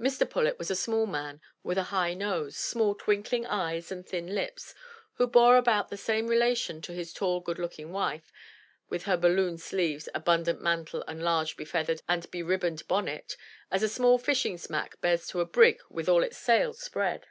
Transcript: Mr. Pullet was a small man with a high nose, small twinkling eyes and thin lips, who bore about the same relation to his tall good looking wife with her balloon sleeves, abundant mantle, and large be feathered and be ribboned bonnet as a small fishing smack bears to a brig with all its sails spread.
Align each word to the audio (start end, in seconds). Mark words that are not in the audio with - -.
Mr. 0.00 0.24
Pullet 0.26 0.58
was 0.58 0.70
a 0.70 0.74
small 0.74 1.04
man 1.04 1.42
with 1.62 1.76
a 1.76 1.82
high 1.92 2.14
nose, 2.14 2.56
small 2.56 2.94
twinkling 2.94 3.44
eyes 3.44 3.92
and 3.92 4.06
thin 4.08 4.34
lips, 4.34 4.74
who 5.16 5.26
bore 5.26 5.58
about 5.58 5.90
the 5.90 5.96
same 5.98 6.26
relation 6.26 6.80
to 6.80 6.92
his 6.94 7.12
tall 7.12 7.40
good 7.40 7.58
looking 7.58 7.92
wife 7.92 8.32
with 8.88 9.02
her 9.02 9.18
balloon 9.18 9.58
sleeves, 9.58 10.08
abundant 10.14 10.62
mantle, 10.62 11.04
and 11.06 11.22
large 11.22 11.54
be 11.54 11.66
feathered 11.66 12.00
and 12.08 12.30
be 12.30 12.42
ribboned 12.42 12.88
bonnet 12.88 13.36
as 13.70 13.82
a 13.82 13.90
small 13.90 14.16
fishing 14.16 14.56
smack 14.56 14.98
bears 15.02 15.26
to 15.26 15.38
a 15.38 15.44
brig 15.44 15.82
with 15.90 16.08
all 16.08 16.22
its 16.22 16.38
sails 16.38 16.80
spread. 16.80 17.26